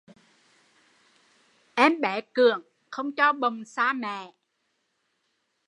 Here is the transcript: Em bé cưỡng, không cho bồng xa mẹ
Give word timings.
Em 1.75 1.97
bé 2.01 2.21
cưỡng, 2.33 2.61
không 2.89 3.11
cho 3.15 3.33
bồng 3.33 3.65
xa 3.65 3.93
mẹ 3.93 4.33